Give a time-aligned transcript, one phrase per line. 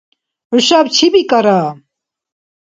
[0.49, 1.59] ХӀушаб чи бикӀара?